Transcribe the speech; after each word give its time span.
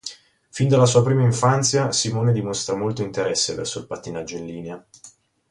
Fin 0.49 0.67
dalla 0.67 0.87
sua 0.87 1.03
prima 1.03 1.21
infanzia 1.21 1.91
Simone 1.91 2.33
dimostra 2.33 2.75
molto 2.75 3.03
interesse 3.03 3.53
verso 3.53 3.77
il 3.77 3.85
pattinaggio 3.85 4.35
in 4.35 4.45
linea. 4.47 4.85